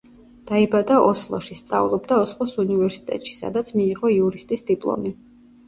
[0.51, 5.17] დაიბადა ოსლოში, სწავლობდა ოსლოს უნივერსიტეტში სადაც მიიღო იურისტის დიპლომი.